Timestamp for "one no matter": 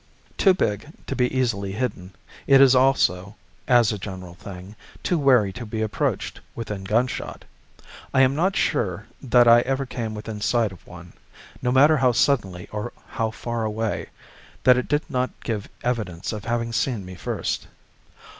10.87-11.97